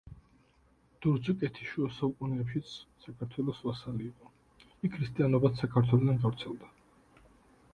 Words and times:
დურძუკეთი 1.05 1.67
შუა 1.71 1.89
საუკუნეებშიც 1.97 2.71
საქართველოს 3.03 3.59
ვასალი 3.67 4.09
იყო, 4.13 4.33
იქ 4.89 4.93
ქრისტიანობაც 4.97 5.63
საქართველოდან 5.65 6.19
გავრცელდა. 6.25 6.73